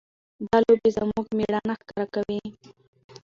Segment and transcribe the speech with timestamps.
[0.47, 2.41] دا لوبې زموږ مېړانه ښکاره کوي.